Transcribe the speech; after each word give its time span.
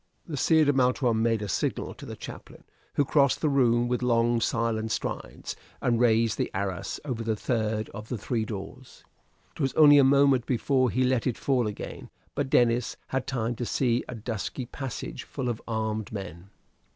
The 0.25 0.35
Sire 0.35 0.65
de 0.65 0.73
Maletroit 0.73 1.15
made 1.15 1.43
a 1.43 1.47
signal 1.47 1.93
to 1.93 2.07
the 2.07 2.15
chaplain, 2.15 2.63
who 2.95 3.05
crossed 3.05 3.39
the 3.39 3.49
room 3.51 3.87
with 3.87 4.01
long 4.01 4.41
silent 4.41 4.91
strides 4.91 5.55
and 5.79 5.99
raised 5.99 6.39
the 6.39 6.49
arras 6.55 6.99
over 7.05 7.23
the 7.23 7.35
third 7.35 7.87
of 7.89 8.09
the 8.09 8.17
three 8.17 8.43
doors. 8.43 9.03
It 9.55 9.59
was 9.59 9.73
only 9.73 9.99
a 9.99 10.03
moment 10.03 10.47
before 10.47 10.89
he 10.89 11.03
let 11.03 11.27
it 11.27 11.37
fall 11.37 11.67
again; 11.67 12.09
but 12.33 12.49
Denis 12.49 12.97
had 13.09 13.27
time 13.27 13.53
to 13.57 13.65
see 13.67 14.03
a 14.09 14.15
dusky 14.15 14.65
passage 14.65 15.21
full 15.23 15.47
of 15.47 15.61
armed 15.67 16.11
men. 16.11 16.49